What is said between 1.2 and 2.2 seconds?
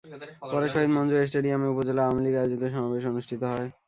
স্টেডিয়ামে উপজেলা